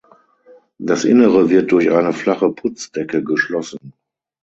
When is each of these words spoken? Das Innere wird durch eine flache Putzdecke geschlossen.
Das 0.79 1.03
Innere 1.05 1.51
wird 1.51 1.71
durch 1.71 1.91
eine 1.91 2.11
flache 2.11 2.49
Putzdecke 2.49 3.23
geschlossen. 3.23 3.93